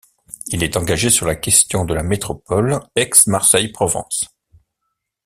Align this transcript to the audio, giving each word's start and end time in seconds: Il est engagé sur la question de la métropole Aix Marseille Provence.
Il 0.47 0.63
est 0.63 0.77
engagé 0.77 1.11
sur 1.11 1.27
la 1.27 1.35
question 1.35 1.85
de 1.85 1.93
la 1.93 2.01
métropole 2.01 2.79
Aix 2.95 3.09
Marseille 3.27 3.67
Provence. 3.67 4.35